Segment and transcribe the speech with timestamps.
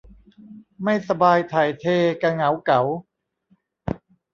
[0.83, 1.85] ไม่สบายถ่ายเท
[2.21, 2.81] กะเหงาเก๋า